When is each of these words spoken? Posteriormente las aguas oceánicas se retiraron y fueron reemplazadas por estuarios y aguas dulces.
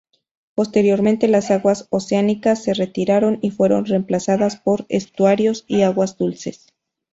Posteriormente 0.55 1.27
las 1.27 1.51
aguas 1.51 1.85
oceánicas 1.91 2.63
se 2.63 2.73
retiraron 2.73 3.37
y 3.43 3.51
fueron 3.51 3.85
reemplazadas 3.85 4.55
por 4.55 4.87
estuarios 4.89 5.63
y 5.67 5.83
aguas 5.83 6.17
dulces. 6.17 6.73